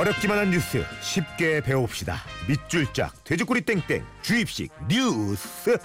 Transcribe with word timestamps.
어렵기만 0.00 0.38
한 0.38 0.50
뉴스 0.50 0.82
쉽게 1.02 1.60
배웁시다. 1.60 2.16
밑줄 2.48 2.90
짝 2.94 3.12
돼지꼬리 3.22 3.60
땡땡 3.60 4.02
주입식 4.22 4.72
뉴스. 4.88 5.76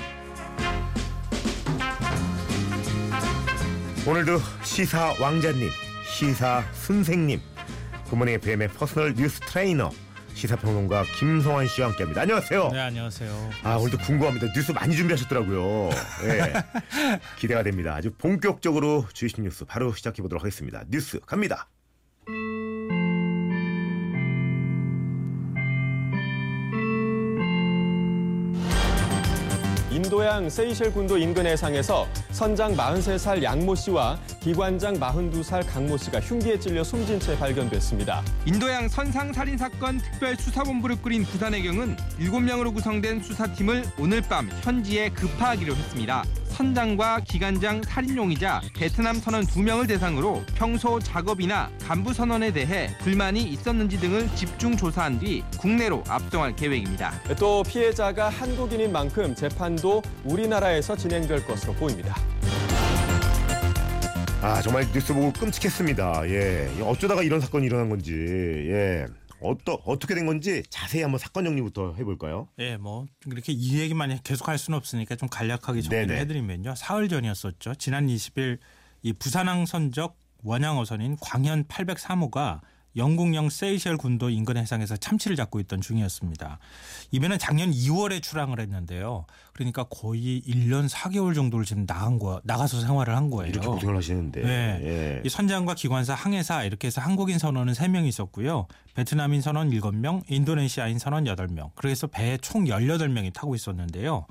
오늘도 4.07 4.39
시사 4.63 5.15
왕자님, 5.19 5.69
시사 6.05 6.63
선생님, 6.71 7.41
굿모닝 8.09 8.35
FM의 8.35 8.69
personal 8.69 9.15
뉴스 9.15 9.41
트레이너 9.41 9.91
시사평론가 10.33 11.03
김성환 11.19 11.67
씨와 11.67 11.89
함께합니다. 11.89 12.21
안녕하세요. 12.21 12.69
네 12.71 12.79
안녕하세요. 12.79 13.49
아 13.63 13.75
오늘도 13.75 13.97
궁금합니다. 13.97 14.47
뉴스 14.53 14.71
많이 14.71 14.95
준비하셨더라고요. 14.95 15.89
네. 16.23 16.53
기대가 17.37 17.63
됩니다. 17.63 17.93
아주 17.93 18.11
본격적으로 18.11 19.07
주입식 19.11 19.41
뉴스 19.41 19.65
바로 19.65 19.93
시작해 19.93 20.21
보도록 20.21 20.41
하겠습니다. 20.41 20.83
뉴스 20.87 21.19
갑니다. 21.19 21.67
인도양 30.25 30.49
세이셸 30.49 30.91
군도 30.91 31.19
인근 31.19 31.45
해상에서 31.45 32.07
선장 32.31 32.75
43살 32.75 33.43
양모 33.43 33.75
씨와 33.75 34.17
기관장 34.39 34.99
42살 34.99 35.63
강모 35.71 35.97
씨가 35.97 36.19
흉기에 36.19 36.57
찔려 36.57 36.83
숨진 36.83 37.19
채 37.19 37.37
발견됐습니다. 37.37 38.23
인도양 38.47 38.87
선상 38.87 39.31
살인 39.31 39.55
사건 39.55 39.99
특별 39.99 40.35
수사본부를 40.35 40.99
꾸린 41.03 41.23
부산해경은 41.25 41.95
7명으로 42.19 42.73
구성된 42.73 43.21
수사팀을 43.21 43.83
오늘 43.99 44.23
밤 44.23 44.49
현지에 44.63 45.09
급파하기로 45.09 45.75
했습니다. 45.75 46.23
선장과 46.55 47.19
기관장 47.25 47.83
살인용이자 47.83 48.61
베트남 48.77 49.15
선원 49.15 49.43
2명을 49.45 49.89
대상으로 49.89 50.41
평소 50.55 50.99
작업이나 50.99 51.69
간부 51.83 52.13
선언에 52.13 52.53
대해 52.53 52.95
불만이 52.99 53.43
있었는지 53.43 53.99
등을 53.99 54.33
집중 54.35 54.77
조사한 54.77 55.19
뒤 55.19 55.43
국내로 55.57 56.05
압송할 56.07 56.55
계획입니다. 56.55 57.11
또 57.37 57.61
피해자가 57.63 58.29
한국인인 58.29 58.93
만큼 58.93 59.35
재판도 59.35 60.01
우리나라에서 60.23 60.95
진행될 60.95 61.45
것으로 61.45 61.73
보입니다. 61.73 62.15
아 64.41 64.61
정말 64.61 64.89
뉴스 64.93 65.13
보고 65.13 65.33
끔찍했습니다. 65.33 66.29
예 66.29 66.69
어쩌다가 66.81 67.23
이런 67.23 67.41
사건이 67.41 67.65
일어난 67.65 67.89
건지 67.89 68.13
예 68.69 69.05
어떠 69.41 69.73
어떻게 69.85 70.15
된 70.15 70.25
건지 70.25 70.63
자세히 70.69 71.01
한번 71.01 71.19
사건 71.19 71.43
정리부터 71.45 71.93
해볼까요? 71.95 72.47
예, 72.59 72.77
뭐 72.77 73.05
이렇게 73.25 73.51
이 73.53 73.79
얘기만 73.79 74.19
계속 74.23 74.47
할 74.47 74.57
수는 74.57 74.77
없으니까 74.77 75.15
좀 75.15 75.29
간략하게 75.29 75.81
정리를 75.81 76.07
네네. 76.07 76.19
해드리면요. 76.21 76.75
사흘 76.75 77.09
전이었었죠. 77.09 77.75
지난 77.75 78.07
20일 78.07 78.59
이 79.01 79.13
부산항 79.13 79.65
선적 79.65 80.17
원양 80.43 80.77
어선인 80.77 81.17
광현 81.21 81.65
803호가 81.65 82.61
영국령 82.95 83.49
세이셸 83.49 83.97
군도 83.97 84.29
인근 84.29 84.57
해상에서 84.57 84.97
참치를 84.97 85.35
잡고 85.35 85.59
있던 85.61 85.81
중이었습니다. 85.81 86.59
이 87.11 87.19
배는 87.19 87.39
작년 87.39 87.71
2월에 87.71 88.21
출항을 88.21 88.59
했는데요. 88.59 89.25
그러니까 89.53 89.83
거의 89.83 90.41
1년 90.47 90.89
4개월 90.89 91.35
정도를 91.35 91.65
지금 91.65 91.85
나간 91.85 92.19
거 92.19 92.41
나가서 92.43 92.81
생활을 92.81 93.15
한 93.15 93.29
거예요. 93.29 93.49
이렇게 93.49 93.67
고생을 93.67 93.97
하시는데 93.97 94.41
네. 94.41 94.79
예. 94.83 95.21
이 95.23 95.29
선장과 95.29 95.75
기관사, 95.75 96.13
항해사 96.13 96.63
이렇게 96.63 96.87
해서 96.87 97.01
한국인 97.01 97.37
선원은 97.37 97.73
3명 97.73 98.07
있었고요. 98.07 98.67
베트남인 98.95 99.41
선원 99.41 99.69
7명, 99.69 100.23
인도네시아인 100.29 100.99
선원 100.99 101.25
8명. 101.25 101.71
그래서 101.75 102.07
배에 102.07 102.37
총 102.37 102.65
18명이 102.65 103.33
타고 103.33 103.55
있었는데요. 103.55 104.25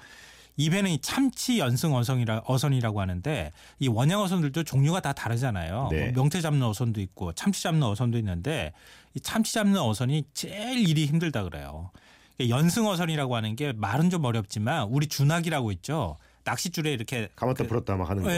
이 0.56 0.70
배는 0.70 0.90
이 0.90 1.00
참치 1.00 1.58
연승 1.58 1.94
어선이라, 1.94 2.42
어선이라고 2.46 3.00
하는데 3.00 3.52
이 3.78 3.88
원양 3.88 4.20
어선들도 4.20 4.64
종류가 4.64 5.00
다 5.00 5.12
다르잖아요. 5.12 5.88
네. 5.90 6.04
뭐 6.06 6.22
명태 6.22 6.40
잡는 6.40 6.62
어선도 6.62 7.00
있고 7.00 7.32
참치 7.32 7.62
잡는 7.62 7.82
어선도 7.82 8.18
있는데 8.18 8.72
이 9.14 9.20
참치 9.20 9.52
잡는 9.54 9.80
어선이 9.80 10.24
제일 10.32 10.88
일이 10.88 11.06
힘들다 11.06 11.44
그래요. 11.44 11.90
연승 12.48 12.86
어선이라고 12.86 13.36
하는 13.36 13.56
게 13.56 13.72
말은 13.72 14.10
좀 14.10 14.24
어렵지만 14.24 14.88
우리 14.88 15.06
준학이라고 15.06 15.72
있죠. 15.72 16.16
낚싯줄에 16.44 16.92
이렇게 16.92 17.28
감았다 17.36 17.64
풀었다 17.64 17.96
막 17.96 18.10
하는 18.10 18.22
거. 18.22 18.30
예, 18.30 18.34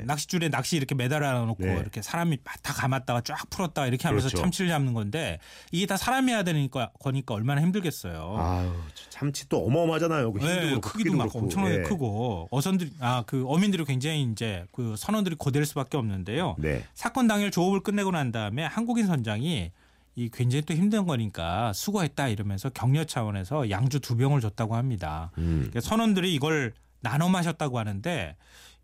예. 0.00 0.02
낚싯줄에 0.06 0.48
낚시 0.48 0.76
이렇게 0.76 0.94
매달아 0.94 1.40
놓고 1.44 1.64
네. 1.64 1.76
이렇게 1.78 2.00
사람이 2.00 2.38
다 2.62 2.72
감았다가 2.72 3.20
쫙 3.22 3.48
풀었다가 3.50 3.86
이렇게 3.86 4.08
하면서 4.08 4.28
그렇죠. 4.28 4.42
참치를 4.42 4.70
잡는 4.70 4.94
건데 4.94 5.38
이게 5.70 5.86
다 5.86 5.96
사람이 5.96 6.32
해야 6.32 6.42
되니까 6.42 6.90
거니까 7.00 7.34
얼마나 7.34 7.60
힘들겠어요. 7.60 8.36
아유 8.38 8.72
참치 9.10 9.48
또 9.48 9.64
어마어마하잖아요. 9.66 10.32
그 10.32 10.38
그렇고 10.40 10.80
크기도 10.80 11.12
막 11.12 11.24
그렇고. 11.24 11.38
엄청나게 11.40 11.78
예. 11.78 11.82
크고 11.82 12.48
어선들이 12.50 12.92
아 13.00 13.22
그 13.26 13.44
어민들이 13.46 13.84
굉장히 13.84 14.22
이제 14.22 14.64
그 14.72 14.94
선원들이 14.96 15.36
고될 15.36 15.64
수밖에 15.66 15.96
없는데요. 15.96 16.56
네. 16.58 16.84
사건 16.94 17.26
당일 17.26 17.50
조업을 17.50 17.80
끝내고 17.80 18.10
난 18.10 18.32
다음에 18.32 18.64
한국인 18.64 19.06
선장이 19.06 19.70
이 20.16 20.30
굉장히 20.32 20.62
또 20.62 20.74
힘든 20.74 21.06
거니까 21.06 21.72
수고했다 21.72 22.28
이러면서 22.28 22.68
격려 22.70 23.04
차원에서 23.04 23.70
양주 23.70 24.00
두 24.00 24.16
병을 24.16 24.40
줬다고 24.40 24.76
합니다. 24.76 25.30
음. 25.38 25.56
그러니까 25.70 25.80
선원들이 25.80 26.32
이걸 26.34 26.72
나눠 27.04 27.28
마셨다고 27.28 27.78
하는데 27.78 28.36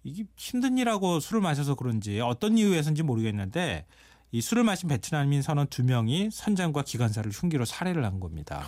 이게 0.05 0.25
힘든 0.37 0.79
일하고 0.79 1.19
술을 1.19 1.41
마셔서 1.41 1.75
그런지 1.75 2.21
어떤 2.21 2.57
이유에서인지 2.57 3.03
모르겠는데 3.03 3.87
이 4.31 4.41
술을 4.41 4.63
마신 4.63 4.89
베트남인 4.89 5.43
선원 5.43 5.67
두 5.67 5.83
명이 5.83 6.31
선장과 6.31 6.83
기관사를 6.83 7.29
흉기로 7.33 7.65
살해를 7.65 8.05
한 8.05 8.21
겁니다. 8.21 8.63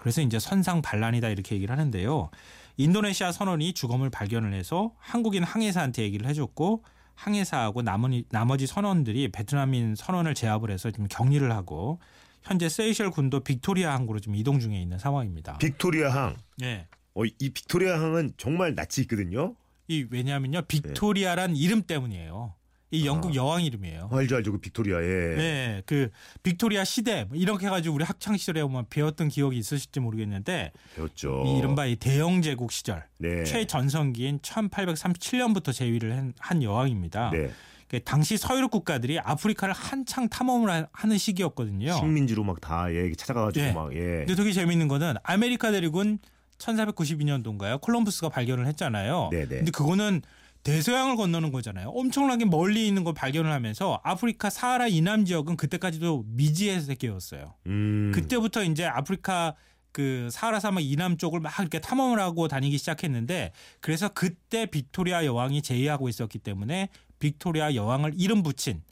그래서 0.00 0.20
이제 0.20 0.38
선상 0.38 0.82
반란이다 0.82 1.28
이렇게 1.28 1.54
얘기를 1.54 1.72
하는데요. 1.72 2.30
인도네시아 2.76 3.32
선원이 3.32 3.72
주검을 3.72 4.10
발견을 4.10 4.52
해서 4.52 4.92
한국인 4.98 5.42
항해사한테 5.42 6.02
얘기를 6.02 6.28
해줬고 6.28 6.84
항해사하고 7.14 7.82
나머지, 7.82 8.24
나머지 8.30 8.66
선원들이 8.66 9.32
베트남인 9.32 9.94
선원을 9.96 10.34
제압을 10.34 10.70
해서 10.70 10.90
지금 10.90 11.08
격리를 11.08 11.50
하고 11.50 11.98
현재 12.42 12.68
세이셸 12.68 13.10
군도 13.10 13.40
빅토리아 13.40 13.92
항구로 13.92 14.20
지금 14.20 14.36
이동 14.36 14.60
중에 14.60 14.80
있는 14.80 14.98
상황입니다. 14.98 15.58
빅토리아 15.58 16.10
항. 16.10 16.36
예. 16.62 16.86
어, 17.18 17.24
이 17.24 17.50
빅토리아 17.50 18.00
항은 18.00 18.32
정말 18.36 18.74
낯이 18.74 19.00
익거든요. 19.02 19.54
이 19.88 20.06
왜냐하면요 20.10 20.62
빅토리아란 20.62 21.56
이름 21.56 21.82
때문이에요. 21.82 22.54
이 22.90 23.06
영국 23.06 23.32
아. 23.32 23.34
여왕 23.34 23.64
이름이에요. 23.64 24.08
알죠 24.12 24.36
알죠 24.36 24.52
그 24.52 24.58
빅토리아 24.60 25.02
예. 25.02 25.34
네, 25.36 25.82
그 25.84 26.10
빅토리아 26.42 26.84
시대 26.84 27.24
뭐 27.24 27.36
이렇게 27.36 27.66
해가지고 27.66 27.94
우리 27.94 28.04
학창 28.04 28.36
시절에 28.36 28.62
보면 28.62 28.86
배웠던 28.88 29.28
기억이 29.28 29.58
있으실지 29.58 30.00
모르겠는데 30.00 30.72
배웠죠. 30.94 31.42
이 31.46 31.58
이른바 31.58 31.84
이 31.86 31.96
대영 31.96 32.40
제국 32.40 32.72
시절 32.72 33.04
네. 33.18 33.44
최전성기인 33.44 34.38
1837년부터 34.38 35.72
재위를 35.74 36.16
한, 36.16 36.32
한 36.38 36.62
여왕입니다. 36.62 37.30
네. 37.32 37.50
그 37.88 38.02
당시 38.04 38.36
서유럽 38.36 38.70
국가들이 38.70 39.18
아프리카를 39.18 39.74
한창 39.74 40.28
탐험을 40.28 40.70
하- 40.70 40.86
하는 40.92 41.18
시기였거든요. 41.18 41.92
식민지로 41.94 42.44
막 42.44 42.60
다 42.60 42.92
예, 42.92 43.10
찾아가가지고 43.12 43.66
예. 43.66 43.72
막 43.72 43.94
예. 43.94 43.98
근데 44.26 44.34
되게 44.34 44.52
재밌는 44.52 44.88
거는 44.88 45.14
아메리카 45.22 45.72
대륙은 45.72 46.18
1492년도인가요? 46.58 47.80
콜럼부스가 47.80 48.28
발견을 48.28 48.66
했잖아요. 48.66 49.28
네네. 49.32 49.46
근데 49.46 49.70
그거는 49.70 50.22
대서양을 50.64 51.16
건너는 51.16 51.52
거잖아요. 51.52 51.88
엄청나게 51.90 52.44
멀리 52.44 52.86
있는 52.86 53.04
걸 53.04 53.14
발견을 53.14 53.50
하면서 53.50 54.00
아프리카 54.02 54.50
사하라 54.50 54.88
이남 54.88 55.24
지역은 55.24 55.56
그때까지도 55.56 56.24
미지의 56.26 56.80
세계였어요. 56.80 57.54
음. 57.66 58.12
그때부터 58.14 58.64
이제 58.64 58.84
아프리카 58.84 59.54
그 59.92 60.28
사하라 60.30 60.60
사막 60.60 60.82
이남 60.82 61.16
쪽을 61.16 61.40
막 61.40 61.58
이렇게 61.58 61.80
탐험을 61.80 62.20
하고 62.20 62.48
다니기 62.48 62.76
시작했는데 62.78 63.52
그래서 63.80 64.08
그때 64.08 64.66
빅토리아 64.66 65.24
여왕이 65.24 65.62
재위하고 65.62 66.08
있었기 66.08 66.38
때문에 66.38 66.88
빅토리아 67.18 67.74
여왕을 67.74 68.12
이름 68.16 68.42
붙인 68.42 68.82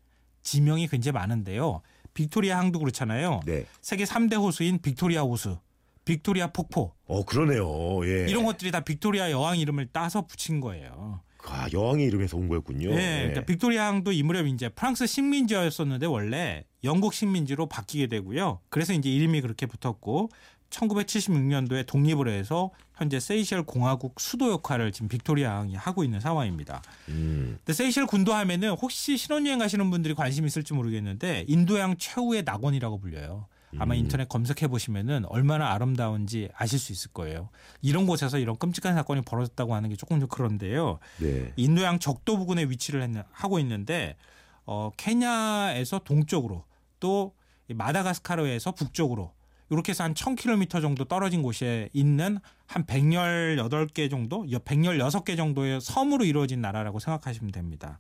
지명이 0.43 0.89
굉장히 0.89 1.13
많은데요. 1.13 1.83
빅토리아 2.15 2.59
항도 2.59 2.79
그렇잖아요. 2.79 3.41
네. 3.45 3.67
세계 3.83 4.05
3대 4.05 4.41
호수인 4.41 4.81
빅토리아 4.81 5.23
호수, 5.23 5.59
빅토리아 6.07 6.47
폭포 6.53 6.95
어 7.05 7.25
그러네요. 7.25 8.01
예. 8.07 8.27
이런 8.31 8.47
것들이 8.47 8.71
다 8.71 8.81
빅토리아 8.81 9.31
여왕 9.31 9.59
이름을 9.59 9.89
따서 9.93 10.27
붙인 10.27 10.61
거예요. 10.61 11.21
아, 11.49 11.69
여왕의 11.73 12.07
이름에서 12.07 12.37
온 12.37 12.49
거였군요. 12.49 12.91
네, 12.95 13.19
그러니까 13.19 13.45
빅토리아 13.45 13.87
항도 13.87 14.13
이 14.13 14.23
무렵 14.23 14.47
이제 14.47 14.69
프랑스 14.69 15.07
식민지였었는데 15.07 16.07
원래 16.07 16.65
영국 16.83 17.15
식민지로 17.15 17.67
바뀌게 17.67 18.07
되고요. 18.09 18.61
그래서 18.69 18.93
이제 18.93 19.11
이름이 19.11 19.43
그렇게 19.43 19.67
붙었고 19.67 20.31
1976년도에 20.71 21.87
독립을 21.87 22.29
해서 22.29 22.71
현재 22.97 23.21
세이셸 23.21 23.65
공화국 23.65 24.21
수도 24.21 24.51
역할을 24.51 24.91
지금 24.91 25.09
빅토리아 25.09 25.59
항이 25.59 25.75
하고 25.75 26.03
있는 26.03 26.19
상황입니다. 26.21 26.83
음. 27.09 27.59
근데 27.59 27.73
세이셸 27.73 28.07
군도 28.07 28.35
하면은 28.35 28.71
혹시 28.71 29.17
신혼여행 29.17 29.59
가시는 29.59 29.91
분들이 29.91 30.15
관심 30.15 30.47
있을지 30.47 30.73
모르겠는데 30.75 31.45
인도양 31.47 31.97
최후의 31.99 32.43
낙원이라고 32.45 32.99
불려요. 32.99 33.47
아마 33.79 33.95
음. 33.95 33.99
인터넷 34.01 34.29
검색해 34.29 34.69
보시면은 34.69 35.25
얼마나 35.27 35.73
아름다운지 35.73 36.49
아실 36.57 36.79
수 36.79 36.93
있을 36.93 37.13
거예요. 37.13 37.49
이런 37.83 38.07
곳에서 38.07 38.39
이런 38.39 38.57
끔찍한 38.57 38.95
사건이 38.95 39.23
벌어졌다고 39.23 39.75
하는 39.75 39.89
게 39.91 39.97
조금 39.97 40.21
좀 40.21 40.29
그런데요. 40.29 40.99
네. 41.19 41.53
인도양 41.57 41.99
적도 41.99 42.37
부근에 42.39 42.65
위치를 42.65 43.03
했는- 43.03 43.25
하고 43.33 43.59
있는데 43.59 44.17
어, 44.65 44.91
케냐에서 44.97 46.01
동쪽으로 46.01 46.65
또이 47.01 47.75
마다가스카르에서 47.75 48.73
북쪽으로 48.73 49.33
이렇게 49.71 49.91
해서 49.91 50.05
한 50.05 50.15
1000km 50.15 50.81
정도 50.81 51.05
떨어진 51.05 51.43
곳에 51.43 51.89
있는 51.93 52.39
한 52.67 52.85
118개 52.87 54.09
정도, 54.11 54.45
116개 54.45 55.37
정도의 55.37 55.81
섬으로 55.81 56.25
이루어진 56.25 56.61
나라라고 56.61 56.99
생각하시면 57.01 57.53
됩니다. 57.53 57.99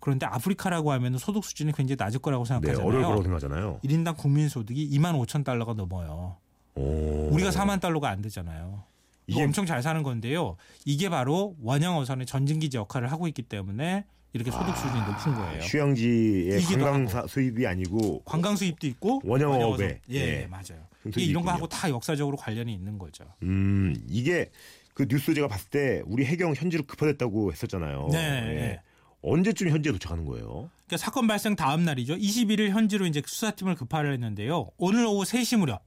그런데 0.00 0.26
아프리카라고 0.26 0.92
하면 0.92 1.18
소득 1.18 1.44
수준이 1.44 1.72
굉장히 1.72 1.96
낮을 1.98 2.20
거라고 2.20 2.44
네, 2.44 2.48
생각하잖아요. 2.48 2.86
어려울 2.86 3.02
거라고 3.04 3.22
생각하잖아요. 3.22 3.80
1인당 3.84 4.16
국민 4.16 4.48
소득이 4.48 4.88
2만 4.90 5.14
5천 5.24 5.44
달러가 5.44 5.74
넘어요. 5.74 6.36
오. 6.74 7.28
우리가 7.32 7.50
4만 7.50 7.80
달러가 7.80 8.10
안 8.10 8.20
되잖아요. 8.22 8.82
이게- 9.26 9.42
엄청 9.42 9.66
잘 9.66 9.82
사는 9.82 10.02
건데요. 10.02 10.56
이게 10.84 11.08
바로 11.08 11.56
원형 11.62 11.96
어선의 11.96 12.26
전진기지 12.26 12.76
역할을 12.76 13.10
하고 13.10 13.26
있기 13.26 13.42
때문에 13.42 14.04
이렇게 14.32 14.50
소득 14.50 14.76
수준이 14.76 15.00
높은 15.00 15.34
거예요. 15.34 15.62
휴양지의 15.62 16.60
관광 16.62 17.26
수입이 17.26 17.66
아니고 17.66 18.22
관광 18.24 18.54
수입도 18.54 18.86
있고 18.86 19.20
원형업에. 19.24 20.00
예, 20.10 20.14
예. 20.14 20.42
예, 20.42 20.46
맞아요. 20.46 20.86
이게 21.06 21.22
이런 21.22 21.42
거 21.42 21.50
있군요. 21.50 21.52
하고 21.54 21.66
다 21.68 21.88
역사적으로 21.88 22.36
관련이 22.36 22.72
있는 22.72 22.98
거죠. 22.98 23.24
음 23.42 23.96
이게 24.08 24.50
그 24.94 25.06
뉴스 25.08 25.32
제가 25.34 25.48
봤을 25.48 25.70
때 25.70 26.02
우리 26.06 26.24
해경 26.26 26.52
현지로 26.54 26.84
급파됐다고 26.84 27.52
했었잖아요. 27.52 28.08
네, 28.12 28.18
예. 28.18 28.80
네. 29.22 29.30
언제쯤 29.30 29.70
현지에 29.70 29.92
도착하는 29.92 30.24
거예요? 30.24 30.70
그러니까 30.86 30.96
사건 30.98 31.26
발생 31.26 31.56
다음 31.56 31.84
날이죠. 31.84 32.14
21일 32.16 32.70
현지로 32.70 33.06
이제 33.06 33.22
수사팀을 33.24 33.74
급파를 33.74 34.12
했는데요. 34.12 34.70
오늘 34.76 35.04
오후 35.06 35.24
3시 35.24 35.58
무렵 35.58 35.84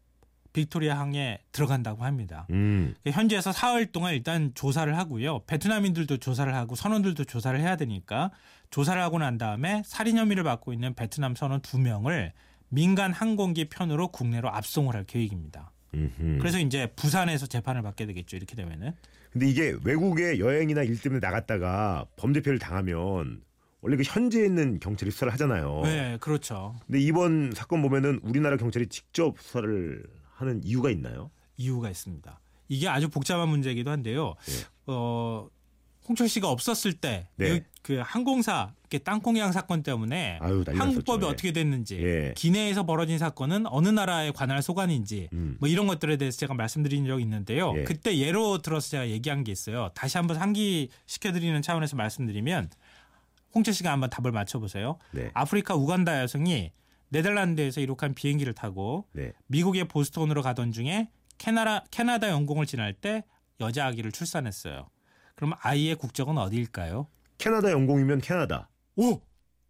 빅토리아 0.54 0.98
항에 1.00 1.40
들어간다고 1.52 2.04
합니다. 2.04 2.48
음 2.50 2.96
현지에서 3.06 3.52
사흘 3.52 3.92
동안 3.92 4.14
일단 4.14 4.52
조사를 4.56 4.98
하고요. 4.98 5.40
베트남인들도 5.46 6.18
조사를 6.18 6.54
하고 6.54 6.76
선원들도 6.76 7.24
조사를 7.26 7.60
해야 7.60 7.76
되니까 7.76 8.32
조사를 8.72 9.02
하고 9.02 9.20
난 9.20 9.38
다음에 9.38 9.84
살인 9.86 10.18
혐의를 10.18 10.44
받고 10.44 10.74
있는 10.74 10.94
베트남 10.96 11.36
선원 11.36 11.62
두 11.62 11.78
명을 11.78 12.34
민간 12.70 13.12
항공기 13.12 13.70
편으로 13.70 14.10
국내로 14.10 14.50
압송을 14.50 14.96
할 14.96 15.04
계획입니다. 15.06 15.72
음흠. 15.94 16.38
그래서 16.40 16.60
이제 16.60 16.92
부산에서 16.96 17.48
재판을 17.48 17.82
받게 17.82 18.06
되겠죠. 18.06 18.38
이렇게 18.38 18.56
되면은. 18.56 18.94
근데 19.32 19.48
이게 19.48 19.76
외국에 19.84 20.40
여행이나 20.40 20.84
일 20.84 21.00
때문에 21.00 21.20
나갔다가 21.20 22.06
범죄표를 22.16 22.60
당하면 22.60 23.42
원래 23.82 23.96
그 23.96 24.04
현지에 24.04 24.46
있는 24.46 24.80
경찰이 24.80 25.12
수사를 25.12 25.32
하잖아요. 25.34 25.82
네, 25.84 26.18
그렇죠. 26.20 26.76
근데 26.86 27.00
이번 27.00 27.52
사건 27.56 27.82
보면은 27.82 28.20
우리나라 28.24 28.58
경찰이 28.58 28.88
직접 28.88 29.40
수사를 29.40 30.04
하는 30.34 30.62
이유가 30.64 30.90
있나요? 30.90 31.32
이유가 31.58 31.90
있습니다. 31.90 32.40
이게 32.70 32.88
아주 32.88 33.10
복잡한 33.10 33.50
문제이기도 33.50 33.90
한데요. 33.92 34.36
네. 34.46 34.54
어, 34.88 35.48
홍철 36.08 36.28
씨가 36.28 36.50
없었을 36.50 36.94
때 36.94 37.30
네. 37.36 37.66
그 37.82 38.02
항공사 38.04 38.74
땅콩양 38.98 39.52
사건 39.52 39.84
때문에 39.84 40.40
아유, 40.42 40.64
한국법이. 40.68 41.24
예. 41.26 41.30
어떻게 41.30 41.52
됐는지 41.52 42.00
예. 42.02 42.34
기내에서 42.36 42.86
벌어진 42.88 43.20
사건은 43.20 43.68
어느 43.68 43.90
나라에 43.90 44.32
관할 44.32 44.64
소관인지 44.64 45.30
음. 45.34 45.58
뭐 45.60 45.70
이런 45.70 45.86
것들에 45.86 46.18
대해서 46.18 46.40
제가 46.40 46.56
말씀드린 46.56 47.06
적이 47.06 47.22
있는데요. 47.24 47.74
예. 47.78 47.84
그때 47.84 48.18
예로 48.18 48.64
들어서 48.64 48.90
제가 48.90 49.10
얘기한 49.10 49.44
게 49.44 49.52
있어요. 49.52 49.92
다시 49.94 50.18
한번 50.18 50.38
상기시켜드리는 50.40 51.62
차원에서 51.62 51.96
말씀드리면 51.96 52.72
홍철 53.54 53.74
씨가 53.74 53.92
한번 53.92 54.10
답을 54.10 54.32
맞춰보세요. 54.32 54.98
네. 55.12 55.30
아프리카 55.34 55.76
우간다 55.76 56.22
여성이 56.22 56.72
네덜란드에서 57.10 57.82
이륙한 57.82 58.14
비행기를 58.16 58.54
타고 58.54 59.06
네. 59.14 59.34
미국의 59.48 59.88
보스턴으로 59.88 60.42
가던 60.42 60.72
중에 60.72 61.10
캐나다 61.38 61.86
캐나다 61.92 62.30
영공을 62.30 62.66
지날 62.66 62.94
때 62.94 63.24
여자 63.60 63.88
아기를 63.88 64.12
출산했어요. 64.12 64.90
그럼 65.36 65.54
아이의 65.62 65.96
국적은 65.96 66.38
어디일까요? 66.38 67.08
캐나다 67.38 67.72
영공이면 67.72 68.20
캐나다. 68.22 68.70
오 69.00 69.22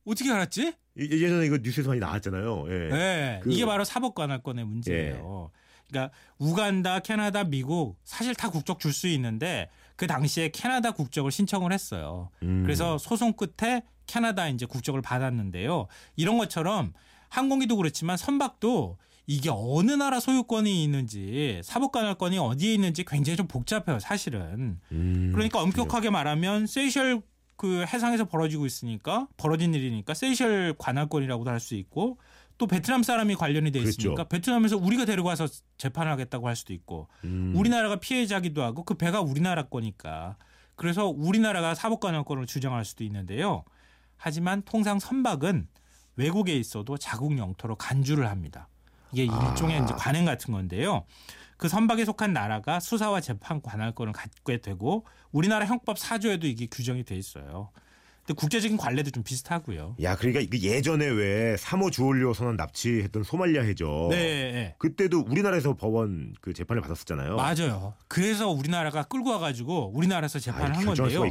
어떻게 0.05 0.31
알았지? 0.31 0.73
예- 0.99 1.03
예전에 1.03 1.45
이거 1.45 1.57
뉴스에서 1.61 1.89
많이 1.89 1.99
나왔잖아요. 1.99 2.65
예. 2.69 2.89
네, 2.89 3.39
그- 3.43 3.51
이게 3.51 3.65
바로 3.65 3.83
사법관할권의 3.83 4.65
문제예요. 4.65 5.51
그러니까 5.87 6.13
우간다, 6.37 6.99
캐나다, 6.99 7.43
미국 7.43 7.97
사실 8.03 8.33
다 8.35 8.49
국적 8.49 8.79
줄 8.79 8.91
수 8.93 9.07
있는데 9.07 9.69
그 9.95 10.07
당시에 10.07 10.49
캐나다 10.49 10.91
국적을 10.91 11.31
신청을 11.31 11.71
했어요. 11.73 12.29
음. 12.43 12.63
그래서 12.63 12.97
소송 12.97 13.33
끝에 13.33 13.83
캐나다 14.07 14.47
이제 14.49 14.65
국적을 14.65 15.01
받았는데요. 15.01 15.87
이런 16.15 16.37
것처럼 16.37 16.93
항공기도 17.29 17.75
그렇지만 17.75 18.17
선박도 18.17 18.97
이게 19.27 19.49
어느 19.53 19.91
나라 19.91 20.19
소유권이 20.19 20.83
있는지 20.83 21.61
사법관할권이 21.63 22.39
어디에 22.39 22.73
있는지 22.73 23.03
굉장히 23.03 23.37
좀 23.37 23.47
복잡해요, 23.47 23.99
사실은. 23.99 24.79
음. 24.91 25.29
그러니까 25.33 25.61
엄격하게 25.61 26.09
말하면 26.09 26.65
세이셜 26.65 27.21
그 27.59 27.83
해상에서 27.85 28.23
벌어지고 28.23 28.65
있으니까 28.65 29.27
벌어진 29.35 29.73
일이니까 29.73 30.13
세이셜 30.13 30.75
관할권이라고도 30.77 31.51
할 31.51 31.59
수 31.59 31.75
있고 31.75 32.17
또 32.57 32.67
베트남 32.67 33.03
사람이 33.03 33.35
관련이 33.35 33.71
돼 33.71 33.79
있으니까 33.79 34.13
그렇죠. 34.13 34.29
베트남에서 34.29 34.77
우리가 34.77 35.03
데리고 35.03 35.27
와서 35.27 35.45
재판을 35.77 36.09
하겠다고 36.13 36.47
할 36.47 36.55
수도 36.55 36.71
있고 36.71 37.09
음. 37.25 37.51
우리나라가 37.53 37.97
피해자기도 37.97 38.63
하고 38.63 38.83
그 38.85 38.93
배가 38.93 39.19
우리나라 39.19 39.63
거니까 39.63 40.37
그래서 40.75 41.07
우리나라가 41.07 41.75
사법관할권을 41.75 42.45
주장할 42.45 42.85
수도 42.85 43.03
있는데요. 43.03 43.65
하지만 44.15 44.61
통상 44.63 44.97
선박은 44.97 45.67
외국에 46.15 46.55
있어도 46.55 46.97
자국 46.97 47.37
영토로 47.37 47.75
간주를 47.75 48.29
합니다. 48.29 48.69
이게 49.11 49.23
일종의 49.23 49.83
이제 49.83 49.93
관행 49.97 50.25
같은 50.25 50.53
건데요. 50.53 51.05
그 51.57 51.67
선박에 51.67 52.05
속한 52.05 52.31
나라가 52.31 52.79
수사와 52.79 53.19
재판 53.19 53.61
관할권을 53.61 54.13
갖게 54.13 54.61
되고 54.61 55.05
우리나라 55.31 55.65
형법 55.65 55.97
4조에도 55.97 56.45
이게 56.45 56.67
규정이 56.67 57.03
돼 57.03 57.15
있어요. 57.15 57.69
근데 58.29 58.39
국제적인 58.39 58.77
관례도 58.77 59.09
좀 59.09 59.23
비슷하고요. 59.23 59.95
야, 60.03 60.15
그러니까 60.15 60.45
예전에 60.55 61.07
왜 61.07 61.55
3호 61.55 61.91
주올리오 61.91 62.33
선언 62.33 62.55
납치했던 62.57 63.23
소말리아 63.23 63.63
해적. 63.63 64.09
네, 64.11 64.51
네. 64.51 64.75
그때도 64.77 65.25
우리나라에서 65.27 65.75
법원 65.75 66.35
그 66.39 66.53
재판을 66.53 66.81
받았었잖아요. 66.81 67.35
맞아요. 67.35 67.95
그래서 68.07 68.47
우리나라가 68.49 69.03
끌고 69.03 69.31
와가지고 69.31 69.93
우리나라에서 69.95 70.37
재판을 70.37 70.75
아, 70.75 70.77
한 70.77 70.85
건데요. 70.85 71.25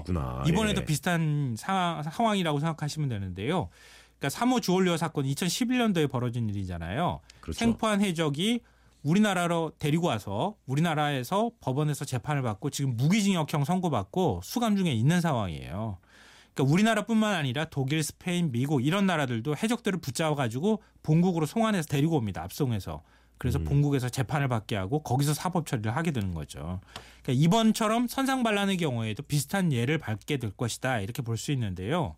이번에도 0.47 0.81
예. 0.81 0.85
비슷한 0.85 1.55
상황, 1.57 2.03
상황이라고 2.03 2.59
생각하시면 2.59 3.09
되는데요. 3.09 3.69
그러니까 4.19 4.29
3호 4.29 4.61
주올리오 4.63 4.97
사건 4.97 5.25
2011년도에 5.25 6.11
벌어진 6.11 6.49
일이잖아요. 6.49 7.21
그렇죠. 7.41 7.59
생포한 7.59 8.01
해적이 8.01 8.61
우리나라로 9.03 9.73
데리고 9.79 10.09
와서 10.09 10.57
우리나라에서 10.67 11.53
법원에서 11.61 12.05
재판을 12.05 12.43
받고 12.43 12.71
지금 12.71 12.97
무기징역형 12.97 13.65
선고받고 13.65 14.41
수감 14.43 14.77
중에 14.77 14.93
있는 14.93 15.21
상황이에요. 15.21 15.99
그러니까 16.53 16.73
우리나라뿐만 16.73 17.35
아니라 17.35 17.67
독일, 17.67 18.03
스페인, 18.03 18.51
미국 18.51 18.85
이런 18.85 19.07
나라들도 19.07 19.57
해적들을 19.57 20.01
붙잡아 20.01 20.35
가지고 20.35 20.83
본국으로 21.05 21.47
송환해서 21.47 21.87
데리고 21.89 22.17
옵니다. 22.17 22.43
압송해서. 22.43 23.03
그래서 23.39 23.61
본국에서 23.61 24.09
재판을 24.09 24.49
받게 24.49 24.75
하고 24.75 25.01
거기서 25.05 25.33
사법 25.33 25.67
처리를 25.67 25.95
하게 25.95 26.11
되는 26.11 26.35
거죠. 26.35 26.81
그러니까 27.23 27.45
이번처럼 27.45 28.09
선상반란의 28.09 28.79
경우에도 28.79 29.23
비슷한 29.23 29.73
예를 29.73 29.99
밟게 29.99 30.39
될 30.39 30.51
것이다 30.51 30.99
이렇게 30.99 31.23
볼 31.23 31.37
수 31.37 31.53
있는데요. 31.53 32.17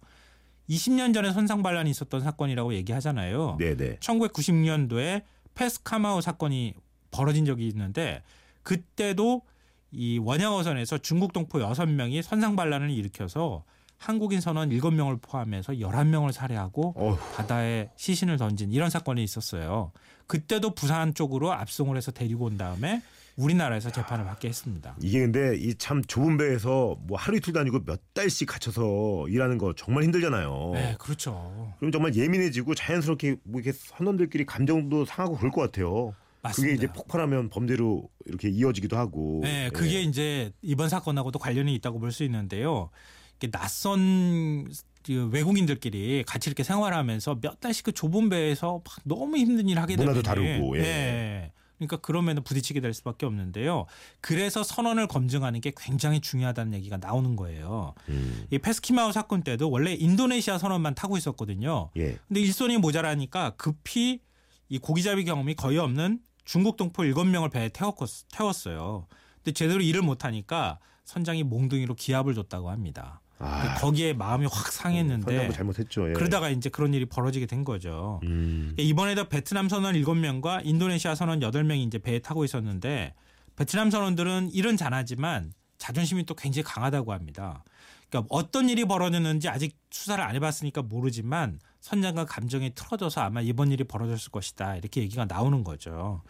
20년 0.70 1.12
전에 1.12 1.32
선상 1.32 1.62
반란이 1.62 1.90
있었던 1.90 2.20
사건이라고 2.20 2.74
얘기하잖아요. 2.74 3.56
네네. 3.58 3.96
1990년도에 3.96 5.24
페스카마우 5.54 6.22
사건이 6.22 6.74
벌어진 7.10 7.44
적이 7.44 7.66
있는데 7.68 8.22
그때도 8.62 9.42
이 9.90 10.18
원양어선에서 10.18 10.98
중국 10.98 11.32
동포 11.32 11.58
6명이 11.58 12.22
선상 12.22 12.54
반란을 12.54 12.90
일으켜서 12.90 13.64
한국인 13.96 14.40
선원 14.40 14.70
7명을 14.70 15.20
포함해서 15.20 15.74
11명을 15.74 16.32
살해하고 16.32 16.94
어휴. 16.96 17.18
바다에 17.34 17.90
시신을 17.96 18.38
던진 18.38 18.72
이런 18.72 18.88
사건이 18.88 19.22
있었어요. 19.22 19.92
그때도 20.26 20.74
부산 20.74 21.12
쪽으로 21.12 21.52
압송을 21.52 21.96
해서 21.96 22.12
데리고 22.12 22.46
온 22.46 22.56
다음에 22.56 23.02
우리나라에서 23.36 23.90
재판을 23.90 24.24
받게 24.24 24.48
했습니다. 24.48 24.96
이게 25.02 25.20
근데 25.20 25.56
이 25.56 25.74
참 25.78 26.02
좁은 26.04 26.36
배에서 26.36 26.96
뭐 27.02 27.16
하루 27.18 27.36
이틀도 27.38 27.58
아니고 27.60 27.84
몇 27.84 28.00
달씩 28.12 28.48
갇혀서 28.48 29.26
일하는 29.28 29.56
거 29.58 29.72
정말 29.74 30.04
힘들잖아요. 30.04 30.70
네, 30.74 30.96
그렇죠. 30.98 31.72
그럼 31.78 31.90
정말 31.92 32.14
예민해지고 32.14 32.74
자연스럽게 32.74 33.36
뭐 33.44 33.60
이렇게 33.60 33.76
선원들끼리 33.78 34.44
감정도 34.46 35.04
상하고 35.04 35.36
그럴 35.36 35.50
것 35.50 35.62
같아요. 35.62 36.14
맞습니다. 36.42 36.72
그게 36.74 36.84
이제 36.84 36.92
폭발하면 36.92 37.50
범죄로 37.50 38.08
이렇게 38.26 38.48
이어지기도 38.48 38.96
하고. 38.96 39.40
네, 39.42 39.70
그게 39.70 39.96
예. 39.96 40.02
이제 40.02 40.52
이번 40.62 40.88
사건하고도 40.88 41.38
관련이 41.38 41.74
있다고 41.74 41.98
볼 42.00 42.12
수 42.12 42.24
있는데요. 42.24 42.90
이게 43.36 43.50
낯선 43.50 44.66
그 45.02 45.28
외국인들끼리 45.32 46.24
같이 46.26 46.50
이렇게 46.50 46.62
생활하면서 46.62 47.38
몇 47.40 47.60
달씩 47.60 47.84
그 47.86 47.92
좁은 47.92 48.28
배에서 48.28 48.82
막 48.84 48.96
너무 49.04 49.36
힘든 49.38 49.68
일을 49.68 49.80
하게 49.82 49.96
되면 49.96 50.12
문화도 50.12 50.22
다르고, 50.22 50.78
예. 50.78 51.52
그러니까 51.80 51.96
그러면 51.96 52.42
부딪히게 52.44 52.80
될 52.80 52.92
수밖에 52.92 53.24
없는데요. 53.24 53.86
그래서 54.20 54.62
선언을 54.62 55.06
검증하는 55.08 55.60
게 55.62 55.72
굉장히 55.76 56.20
중요하다는 56.20 56.74
얘기가 56.74 56.98
나오는 56.98 57.36
거예요. 57.36 57.94
음. 58.10 58.46
이 58.50 58.58
페스키마우 58.58 59.12
사건 59.12 59.42
때도 59.42 59.70
원래 59.70 59.94
인도네시아 59.94 60.58
선언만 60.58 60.94
타고 60.94 61.16
있었거든요. 61.16 61.90
예. 61.96 62.18
근데 62.28 62.40
일손이 62.40 62.76
모자라니까 62.76 63.50
급히 63.56 64.20
이 64.68 64.78
고기잡이 64.78 65.24
경험이 65.24 65.54
거의 65.54 65.78
없는 65.78 66.20
중국 66.44 66.76
동포 66.76 67.02
7명을 67.04 67.50
배에 67.50 67.70
태웠, 67.70 67.94
태웠어요. 68.30 69.06
근데 69.36 69.52
제대로 69.52 69.80
일을 69.80 70.02
못하니까 70.02 70.78
선장이 71.04 71.44
몽둥이로 71.44 71.94
기합을 71.94 72.34
줬다고 72.34 72.70
합니다. 72.70 73.22
아, 73.40 73.74
거기에 73.76 74.12
마음이 74.12 74.46
확 74.46 74.70
상했는데 74.70 75.24
선장도 75.24 75.52
잘못했죠. 75.54 76.10
예. 76.10 76.12
그러다가 76.12 76.50
이제 76.50 76.68
그런 76.68 76.92
일이 76.92 77.06
벌어지게 77.06 77.46
된 77.46 77.64
거죠. 77.64 78.20
음. 78.24 78.74
이번에도 78.76 79.28
베트남 79.28 79.68
선원 79.68 79.94
7명과 79.94 80.60
인도네시아 80.64 81.14
선원 81.14 81.40
8명이 81.40 81.86
이제 81.86 81.98
배에 81.98 82.18
타고 82.18 82.44
있었는데 82.44 83.14
베트남 83.56 83.90
선원들은 83.90 84.50
일은 84.52 84.76
잘하지만 84.76 85.54
자존심이 85.78 86.26
또 86.26 86.34
굉장히 86.34 86.64
강하다고 86.64 87.12
합니다. 87.12 87.64
그러니까 88.10 88.28
어떤 88.34 88.68
일이 88.68 88.84
벌어졌는지 88.84 89.48
아직 89.48 89.78
수사를 89.90 90.22
안 90.22 90.34
해봤으니까 90.34 90.82
모르지만 90.82 91.60
선장과 91.80 92.26
감정이 92.26 92.72
틀어져서 92.74 93.22
아마 93.22 93.40
이번 93.40 93.72
일이 93.72 93.84
벌어졌을 93.84 94.30
것이다 94.30 94.76
이렇게 94.76 95.00
얘기가 95.00 95.24
나오는 95.24 95.64
거죠. 95.64 96.22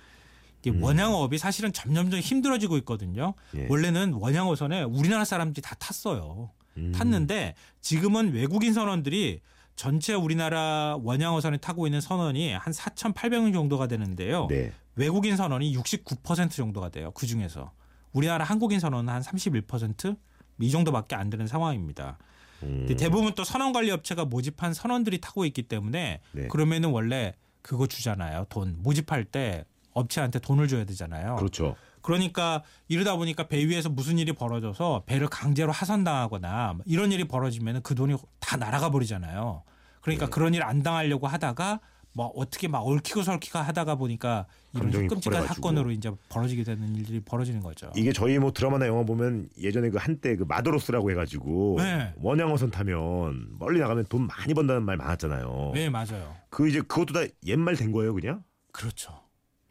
이게 0.62 0.78
원양어업이 0.78 1.38
사실은 1.38 1.72
점점점 1.72 2.20
힘들어지고 2.20 2.76
있거든요. 2.78 3.34
예. 3.56 3.66
원래는 3.68 4.12
원양어선에 4.12 4.82
우리나라 4.82 5.24
사람들이 5.24 5.62
다 5.62 5.74
탔어요. 5.76 6.50
탔는데 6.92 7.54
지금은 7.80 8.32
외국인 8.32 8.72
선원들이 8.72 9.40
전체 9.76 10.12
우리나라 10.12 10.98
원양어선에 11.02 11.56
타고 11.58 11.86
있는 11.86 12.00
선원이 12.00 12.52
한 12.52 12.72
4,800명 12.72 13.52
정도가 13.52 13.86
되는데요. 13.86 14.46
네. 14.48 14.72
외국인 14.96 15.36
선원이 15.36 15.74
69% 15.74 16.50
정도가 16.50 16.90
돼요. 16.90 17.12
그 17.12 17.26
중에서 17.26 17.72
우리나라 18.12 18.44
한국인 18.44 18.80
선원은 18.80 19.12
한 19.12 19.22
31%이 19.22 20.70
정도밖에 20.70 21.14
안 21.14 21.30
되는 21.30 21.46
상황입니다. 21.46 22.18
음. 22.62 22.86
대부분 22.98 23.34
또 23.34 23.44
선원 23.44 23.72
관리 23.72 23.90
업체가 23.90 24.26
모집한 24.26 24.74
선원들이 24.74 25.20
타고 25.20 25.46
있기 25.46 25.62
때문에 25.62 26.20
네. 26.32 26.48
그러면은 26.48 26.90
원래 26.90 27.34
그거 27.62 27.86
주잖아요. 27.86 28.46
돈 28.48 28.76
모집할 28.80 29.24
때 29.24 29.64
업체한테 29.92 30.38
돈을 30.38 30.68
줘야 30.68 30.84
되잖아요. 30.84 31.36
그렇죠. 31.36 31.76
그러니까 32.02 32.62
이러다 32.88 33.16
보니까 33.16 33.48
배 33.48 33.58
위에서 33.66 33.88
무슨 33.88 34.18
일이 34.18 34.32
벌어져서 34.32 35.04
배를 35.06 35.28
강제로 35.28 35.72
하선당하거나 35.72 36.72
뭐 36.74 36.84
이런 36.86 37.12
일이 37.12 37.24
벌어지면 37.24 37.82
그 37.82 37.94
돈이 37.94 38.16
다 38.38 38.56
날아가 38.56 38.90
버리잖아요. 38.90 39.62
그러니까 40.00 40.26
네. 40.26 40.30
그런 40.30 40.54
일 40.54 40.62
안 40.62 40.82
당하려고 40.82 41.26
하다가 41.26 41.80
뭐 42.12 42.26
어떻게 42.34 42.66
막 42.66 42.80
얽히고 42.80 43.22
설키고 43.22 43.60
하다가 43.60 43.94
보니까 43.94 44.46
이런 44.74 45.06
끔찍한. 45.06 45.46
사건으로 45.46 45.92
이제 45.92 46.10
벌어지게 46.28 46.64
되는 46.64 46.96
일들이 46.96 47.20
벌어지는 47.20 47.60
거죠. 47.60 47.92
이게 47.94 48.12
저희 48.12 48.36
뭐 48.38 48.52
드라마나 48.52 48.86
영화 48.88 49.04
보면 49.04 49.48
예전에 49.58 49.90
그 49.90 49.98
한때 49.98 50.34
그 50.34 50.42
마도로스라고 50.42 51.10
해가지고 51.12 51.76
네. 51.78 52.12
원양어선 52.16 52.72
타면 52.72 53.58
멀리 53.60 53.78
나가면 53.78 54.06
돈 54.08 54.26
많이 54.26 54.54
번다는 54.54 54.82
말 54.82 54.96
많았잖아요. 54.96 55.70
네 55.74 55.88
맞아요. 55.88 56.34
그 56.48 56.68
이제 56.68 56.80
그것도 56.80 57.12
다 57.12 57.20
옛말 57.46 57.76
된 57.76 57.92
거예요, 57.92 58.12
그냥? 58.12 58.42
그렇죠. 58.72 59.12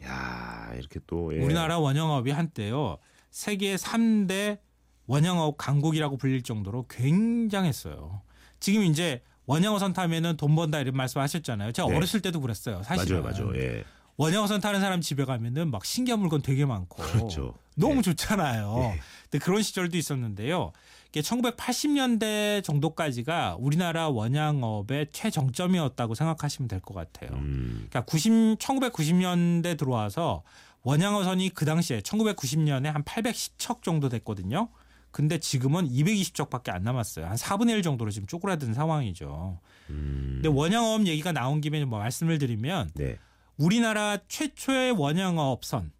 야 0.04 0.72
이렇게 0.76 1.00
또 1.08 1.36
예. 1.36 1.44
우리나라 1.44 1.80
원영업이 1.80 2.32
한때요 2.32 2.98
세계 3.32 3.76
3대 3.76 4.60
원영업 5.08 5.58
강국이라고 5.58 6.18
불릴 6.18 6.44
정도로 6.44 6.86
굉장했어요. 6.88 8.22
지금 8.60 8.84
이제 8.84 9.24
원영어선 9.48 9.94
타면은 9.94 10.38
돈 10.38 10.56
번다 10.56 10.80
이런 10.80 10.96
말씀하셨잖아요. 10.96 11.72
제가 11.72 11.88
네. 11.88 11.96
어렸을 11.96 12.22
때도 12.22 12.40
그랬어요. 12.40 12.84
사실은. 12.84 13.24
맞아요, 13.24 13.46
맞아요. 13.48 13.60
예. 13.60 13.84
원영어선 14.18 14.62
타는 14.62 14.80
사람 14.82 15.02
집에 15.02 15.26
가면은 15.26 15.72
막 15.72 15.84
신기한 15.84 16.20
물건 16.20 16.44
되게 16.44 16.66
많고 16.66 17.02
그렇죠. 17.02 17.56
너무 17.76 17.98
예. 17.98 18.02
좋잖아요. 18.04 18.94
예. 18.94 19.00
근데 19.30 19.44
그런 19.44 19.62
시절도 19.62 19.96
있었는데요. 19.98 20.72
이게 21.10 21.22
1980년대 21.22 22.64
정도까지가 22.64 23.58
우리나라 23.60 24.10
원양업의 24.10 25.08
최정점이었다고 25.12 26.16
생각하시면 26.16 26.68
될 26.68 26.80
것 26.82 26.94
같아요. 26.94 27.30
음. 27.38 27.88
그러니까 27.90 28.02
90, 28.06 28.58
1990년대 28.60 29.78
들어와서 29.78 30.44
원양어선이 30.84 31.50
그 31.54 31.66
당시에 31.66 32.00
1990년에 32.02 32.86
한 32.86 33.04
810척 33.04 33.84
정도 33.84 34.10
됐거든요. 34.10 34.70
근데 35.12 35.40
지금은 35.40 35.90
220척밖에 35.90 36.70
안 36.70 36.84
남았어요. 36.84 37.26
한 37.26 37.36
4분의 37.36 37.72
1 37.72 37.82
정도로 37.82 38.12
지금 38.12 38.28
쪼그라든 38.28 38.74
상황이죠. 38.74 39.60
음. 39.90 40.40
근데 40.42 40.50
원양어업 40.50 41.08
얘기가 41.08 41.32
나온 41.32 41.62
김에 41.62 41.84
뭐 41.86 42.00
말씀을 42.00 42.38
드리면 42.38 42.92
네. 42.94 43.18
우리나라 43.58 44.18
최초의 44.28 44.92
원양어업선 44.92 45.92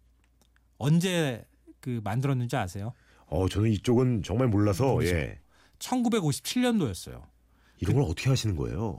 언제 0.78 1.44
그 1.80 2.00
만들었는지 2.04 2.56
아세요? 2.56 2.92
어 3.30 3.48
저는 3.48 3.70
이쪽은 3.70 4.22
정말 4.22 4.48
몰라서 4.48 4.92
모르죠. 4.92 5.14
예. 5.14 5.38
1957년도였어요. 5.78 7.22
이런 7.78 7.94
걸 7.94 8.04
어떻게 8.04 8.28
하시는 8.28 8.56
거예요? 8.56 8.98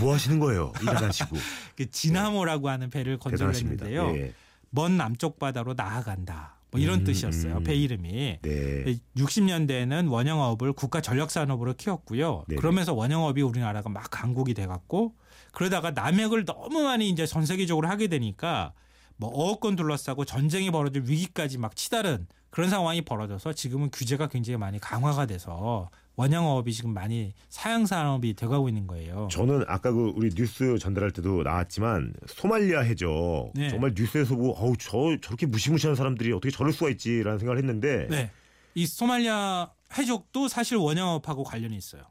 뭐 0.00 0.14
하시는 0.14 0.38
거예요? 0.38 0.72
일안 0.80 0.96
하시고. 1.04 1.36
그 1.76 1.90
진화모라고 1.90 2.68
하는 2.68 2.88
배를. 2.88 3.18
건설했는데요. 3.18 4.16
예. 4.16 4.32
먼 4.70 4.96
남쪽 4.96 5.38
바다로 5.38 5.74
나아간다. 5.74 6.56
뭐 6.70 6.80
이런 6.80 7.00
음, 7.00 7.04
뜻이었어요. 7.04 7.58
음. 7.58 7.64
배 7.64 7.74
이름이. 7.74 8.38
네. 8.42 8.98
60년대에는 9.16 10.10
원영업을 10.10 10.72
국가 10.72 11.00
전력 11.00 11.30
산업으로 11.30 11.74
키웠고요. 11.74 12.44
네네. 12.48 12.58
그러면서 12.60 12.94
원영업이 12.94 13.40
우리나라가 13.42 13.88
막 13.88 14.06
강국이 14.10 14.54
돼 14.54 14.66
갖고 14.66 15.14
그러다가 15.52 15.90
남획을 15.90 16.44
너무 16.44 16.82
많이 16.82 17.08
이제 17.08 17.26
전 17.26 17.46
세계적으로 17.46 17.88
하게 17.88 18.08
되니까 18.08 18.72
뭐 19.18 19.30
어업권 19.30 19.76
둘러싸고 19.76 20.24
전쟁이 20.24 20.70
벌어질 20.70 21.02
위기까지 21.04 21.58
막 21.58 21.76
치달은 21.76 22.26
그런 22.50 22.70
상황이 22.70 23.02
벌어져서 23.02 23.52
지금은 23.52 23.90
규제가 23.90 24.28
굉장히 24.28 24.56
많이 24.56 24.78
강화가 24.78 25.26
돼서 25.26 25.90
원영업이 26.16 26.72
지금 26.72 26.94
많이 26.94 27.34
사양 27.48 27.84
산업이 27.84 28.34
돼가고 28.34 28.68
있는 28.68 28.86
거예요. 28.86 29.28
저는 29.30 29.64
아까 29.68 29.92
그 29.92 30.12
우리 30.16 30.30
뉴스 30.30 30.78
전달할 30.78 31.10
때도 31.10 31.42
나왔지만 31.42 32.14
소말리아 32.26 32.80
해적 32.80 33.52
네. 33.54 33.68
정말 33.68 33.92
뉴스에서 33.94 34.34
보고 34.34 34.54
어우 34.56 34.76
저 34.78 35.16
저렇게 35.20 35.46
무시무시한 35.46 35.94
사람들이 35.94 36.32
어떻게 36.32 36.50
저럴 36.50 36.72
수가 36.72 36.90
있지라는 36.90 37.38
생각을 37.38 37.58
했는데 37.58 38.06
네. 38.08 38.30
이 38.74 38.86
소말리아 38.86 39.70
해적도 39.96 40.48
사실 40.48 40.76
원영업하고 40.76 41.44
관련이 41.44 41.76
있어요. 41.76 42.02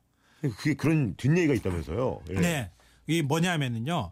그게 0.41 0.73
그런 0.75 1.15
뒷얘기가 1.15 1.53
있다면서요. 1.55 2.21
예. 2.29 2.33
네. 2.35 2.71
이게 3.07 3.21
뭐냐면은요. 3.21 4.11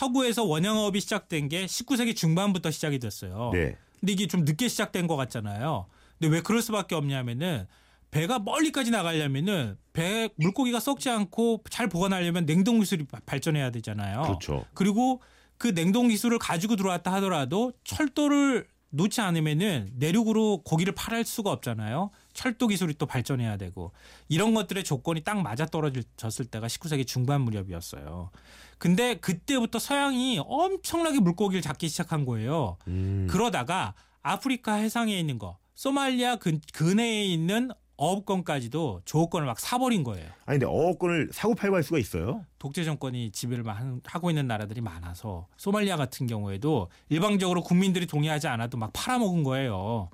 서구에서 0.00 0.44
원영업이 0.44 1.00
시작된 1.00 1.48
게 1.48 1.64
19세기 1.64 2.14
중반부터 2.14 2.70
시작이 2.70 2.98
됐어요. 2.98 3.50
네. 3.54 3.76
근데 3.98 4.12
이게 4.12 4.26
좀 4.26 4.44
늦게 4.44 4.68
시작된 4.68 5.06
것 5.06 5.16
같잖아요. 5.16 5.86
근데 6.18 6.34
왜 6.34 6.42
그럴 6.42 6.60
수밖에 6.60 6.94
없냐면은 6.94 7.66
배가 8.10 8.38
멀리까지 8.38 8.90
나가려면은 8.90 9.78
배 9.94 10.28
물고기가 10.36 10.80
썩지 10.80 11.08
않고 11.08 11.62
잘 11.70 11.88
보관하려면 11.88 12.44
냉동 12.44 12.80
기술이 12.80 13.04
바- 13.06 13.20
발전해야 13.24 13.70
되잖아요. 13.70 14.20
그렇죠. 14.22 14.66
그리고 14.74 15.22
그 15.56 15.74
냉동 15.74 16.08
기술을 16.08 16.38
가지고 16.38 16.76
들어왔다 16.76 17.10
하더라도 17.14 17.72
철도를 17.84 18.66
놓지 18.90 19.22
않으면은 19.22 19.92
내륙으로 19.96 20.62
고기를 20.62 20.94
팔할 20.94 21.24
수가 21.24 21.50
없잖아요. 21.52 22.10
철도 22.36 22.68
기술이 22.68 22.94
또 22.94 23.06
발전해야 23.06 23.56
되고 23.56 23.92
이런 24.28 24.54
것들의 24.54 24.84
조건이 24.84 25.24
딱 25.24 25.40
맞아 25.40 25.66
떨어졌을 25.66 26.44
때가 26.44 26.66
19세기 26.66 27.06
중반 27.06 27.40
무렵이었어요. 27.40 28.30
근데 28.78 29.14
그때부터 29.16 29.78
서양이 29.78 30.38
엄청나게 30.44 31.20
물고기를 31.20 31.62
잡기 31.62 31.88
시작한 31.88 32.26
거예요. 32.26 32.76
음. 32.88 33.26
그러다가 33.30 33.94
아프리카 34.22 34.74
해상에 34.74 35.18
있는 35.18 35.38
거, 35.38 35.56
소말리아 35.74 36.36
근, 36.36 36.60
근해에 36.74 37.24
있는 37.24 37.70
어업권까지도 37.96 39.02
조업권을 39.06 39.46
막 39.46 39.58
사버린 39.58 40.04
거예요. 40.04 40.26
아니 40.44 40.58
근데 40.58 40.66
어업권을 40.66 41.30
사고 41.32 41.54
팔고 41.54 41.76
할 41.76 41.82
수가 41.82 41.98
있어요? 41.98 42.44
독재 42.58 42.84
정권이 42.84 43.30
지배를 43.30 43.64
하고 44.04 44.30
있는 44.30 44.46
나라들이 44.46 44.82
많아서 44.82 45.46
소말리아 45.56 45.96
같은 45.96 46.26
경우에도 46.26 46.90
일방적으로 47.08 47.62
국민들이 47.62 48.06
동의하지 48.06 48.48
않아도 48.48 48.76
막 48.76 48.90
팔아먹은 48.92 49.42
거예요. 49.42 50.10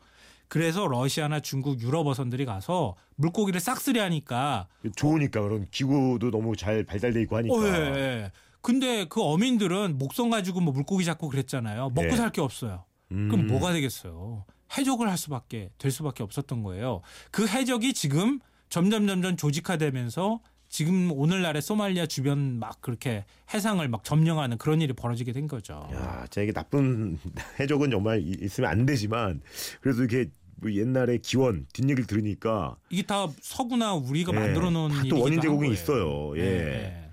그래서 0.52 0.86
러시아나 0.86 1.40
중국, 1.40 1.80
유럽 1.80 2.06
어선들이 2.06 2.44
가서 2.44 2.94
물고기를 3.16 3.58
싹쓸이 3.58 3.98
하니까 3.98 4.68
좋으니까 4.96 5.40
그런 5.40 5.66
기구도 5.70 6.30
너무 6.30 6.54
잘 6.56 6.84
발달돼 6.84 7.22
있고 7.22 7.38
하니까. 7.38 7.54
어, 7.54 7.64
예, 7.66 7.70
예. 7.72 8.32
근데 8.60 9.06
그 9.08 9.22
어민들은 9.22 9.96
목성 9.96 10.28
가지고 10.28 10.60
뭐 10.60 10.74
물고기 10.74 11.06
잡고 11.06 11.30
그랬잖아요. 11.30 11.88
먹고 11.94 12.02
네. 12.02 12.16
살게 12.16 12.42
없어요. 12.42 12.84
음. 13.12 13.30
그럼 13.30 13.46
뭐가 13.46 13.72
되겠어요? 13.72 14.44
해적을 14.76 15.08
할 15.08 15.16
수밖에 15.16 15.70
될 15.78 15.90
수밖에 15.90 16.22
없었던 16.22 16.62
거예요. 16.62 17.00
그 17.30 17.48
해적이 17.48 17.94
지금 17.94 18.38
점점 18.68 19.06
점점 19.06 19.38
조직화되면서 19.38 20.40
지금 20.68 21.12
오늘날의 21.12 21.60
소말리아 21.60 22.06
주변 22.06 22.58
막 22.58 22.80
그렇게 22.80 23.24
해상을 23.52 23.86
막 23.88 24.04
점령하는 24.04 24.56
그런 24.56 24.80
일이 24.80 24.94
벌어지게 24.94 25.32
된 25.32 25.46
거죠. 25.46 25.86
야, 25.94 26.24
진짜 26.30 26.42
이게 26.42 26.52
나쁜 26.52 27.18
해적은 27.60 27.90
정말 27.90 28.20
이- 28.20 28.36
있으면 28.40 28.70
안 28.70 28.86
되지만 28.86 29.42
그래도 29.82 30.02
이렇게 30.02 30.30
뭐 30.41 30.41
옛날에 30.70 31.18
기원 31.18 31.66
뒷얘기를 31.72 32.06
들으니까 32.06 32.76
이게 32.90 33.02
다 33.02 33.26
서구나 33.40 33.94
우리가 33.94 34.32
예, 34.34 34.38
만들어 34.38 34.70
놓은 34.70 34.90
일이기도 34.92 35.20
원인 35.20 35.38
한 35.38 35.42
제공이. 35.42 35.72
있어요. 35.72 36.36
예. 36.36 36.42
예. 36.42 37.08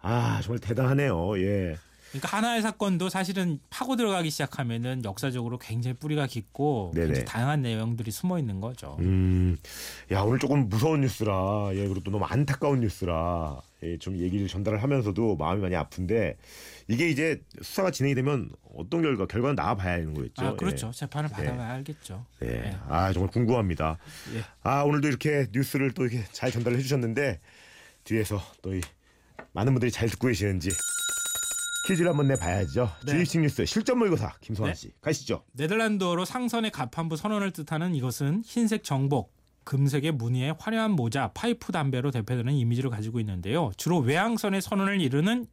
아 0.00 0.40
정말 0.42 0.58
대단하네요. 0.60 1.38
예. 1.40 1.76
그러니까 2.14 2.36
하나의 2.36 2.62
사건도 2.62 3.08
사실은 3.08 3.58
파고 3.70 3.96
들어가기 3.96 4.30
시작하면은 4.30 5.04
역사적으로 5.04 5.58
굉장히 5.58 5.96
뿌리가 5.96 6.28
깊고 6.28 6.92
네네. 6.94 7.06
굉장히 7.06 7.24
다양한 7.26 7.62
내용들이 7.62 8.12
숨어 8.12 8.38
있는 8.38 8.60
거죠. 8.60 8.96
음, 9.00 9.56
야 10.12 10.20
오늘 10.20 10.38
조금 10.38 10.68
무서운 10.68 11.00
뉴스라, 11.00 11.70
예 11.72 11.88
그리고 11.88 12.00
또 12.04 12.12
너무 12.12 12.24
안타까운 12.24 12.80
뉴스라, 12.80 13.60
예, 13.82 13.98
좀 13.98 14.16
얘기를 14.16 14.46
전달을 14.46 14.80
하면서도 14.80 15.34
마음이 15.34 15.60
많이 15.60 15.74
아픈데 15.74 16.36
이게 16.86 17.08
이제 17.10 17.42
수사가 17.60 17.90
진행이 17.90 18.14
되면 18.14 18.48
어떤 18.76 19.02
결과 19.02 19.26
결과는 19.26 19.56
나와봐야 19.56 19.94
하는 19.94 20.14
거겠죠. 20.14 20.46
아, 20.46 20.54
그렇죠. 20.54 20.92
재판을 20.92 21.28
예. 21.30 21.34
받아봐야 21.34 21.72
알겠죠. 21.72 22.24
예. 22.44 22.46
예. 22.48 22.52
예. 22.66 22.76
아 22.88 23.12
정말 23.12 23.32
궁금합니다. 23.32 23.98
예. 24.36 24.44
아 24.62 24.82
오늘도 24.82 25.08
이렇게 25.08 25.48
뉴스를 25.52 25.90
또 25.94 26.04
이렇게 26.06 26.22
잘 26.30 26.52
전달해 26.52 26.78
주셨는데 26.78 27.40
뒤에서 28.04 28.40
또 28.62 28.72
이 28.72 28.80
많은 29.52 29.72
분들이 29.72 29.90
잘 29.90 30.08
듣고 30.08 30.28
계시는지 30.28 30.68
퀴즈를 31.86 32.10
한번 32.10 32.28
내봐야죠. 32.28 32.90
네. 33.04 33.12
주입식 33.12 33.40
뉴스 33.40 33.64
실전 33.66 33.98
모의고사 33.98 34.32
김소환 34.40 34.72
네. 34.72 34.74
씨 34.74 34.92
가시죠. 35.00 35.44
네덜란드어로 35.52 36.24
상선의 36.24 36.70
가판부 36.70 37.16
선언을 37.16 37.50
뜻하는 37.52 37.94
이것은 37.94 38.42
흰색 38.44 38.84
정복 38.84 39.34
금색의 39.64 40.12
무늬의 40.12 40.56
화려한 40.58 40.90
모자, 40.92 41.30
파이프 41.32 41.72
담배로 41.72 42.10
대표되는 42.10 42.52
이미지를 42.52 42.90
가지고 42.90 43.18
있는데요. 43.20 43.70
주로 43.76 43.98
외항선의 43.98 44.60
선언을 44.60 45.00
이루는 45.00 45.46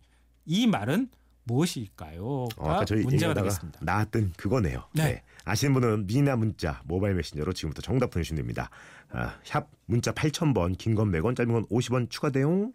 이 0.46 0.68
말은 0.68 1.10
무엇일까요? 1.46 2.24
어, 2.58 2.70
아까 2.70 2.86
저희 2.86 3.02
문제가 3.04 3.34
되겠습니다. 3.34 3.80
나왔던 3.82 4.34
그거네요. 4.38 4.84
네. 4.94 5.24
아시는 5.46 5.74
분은 5.74 6.08
미나 6.08 6.36
문자 6.36 6.82
모바일 6.86 7.16
메신저로 7.16 7.54
지금부터 7.54 7.82
정답 7.82 8.12
보내주시면 8.12 8.38
됩니다. 8.38 8.70
아, 9.10 9.36
샵 9.44 9.68
문자 9.86 10.12
8000번 10.12 10.78
긴 10.78 10.94
건 10.96 11.12
100원 11.12 11.36
짧은 11.36 11.52
건 11.52 11.66
50원 11.68 12.10
추가 12.10 12.30
대용 12.30 12.74